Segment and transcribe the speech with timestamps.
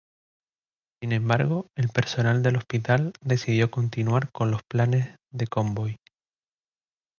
[0.99, 5.99] Sin embargo, el personal del hospital decidió continuar con los planes de convoy.